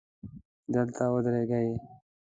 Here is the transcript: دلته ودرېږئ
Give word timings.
دلته 0.73 1.03
ودرېږئ 1.13 1.69